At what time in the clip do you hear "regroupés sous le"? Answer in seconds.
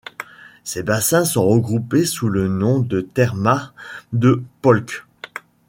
1.47-2.47